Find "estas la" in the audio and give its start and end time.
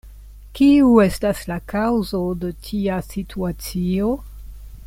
1.03-1.59